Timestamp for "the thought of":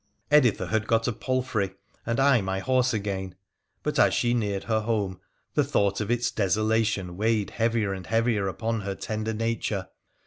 5.53-6.09